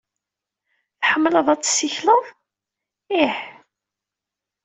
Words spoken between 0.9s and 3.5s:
Tḥemmleḍ ad tessikleḍ? Ih.